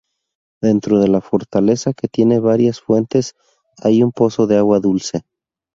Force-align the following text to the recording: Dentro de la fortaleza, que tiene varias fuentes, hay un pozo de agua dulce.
Dentro 0.63 0.97
de 0.99 1.07
la 1.07 1.21
fortaleza, 1.21 1.93
que 1.93 2.07
tiene 2.07 2.39
varias 2.39 2.81
fuentes, 2.81 3.35
hay 3.77 4.01
un 4.01 4.11
pozo 4.11 4.47
de 4.47 4.57
agua 4.57 4.79
dulce. 4.79 5.21